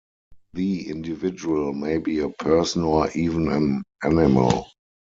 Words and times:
The 0.53 0.89
individual 0.89 1.73
may 1.73 1.99
be 1.99 2.21
a 2.21 2.29
person, 2.29 2.81
or 2.81 3.11
even 3.11 3.47
an 3.49 3.83
animal. 4.03 4.67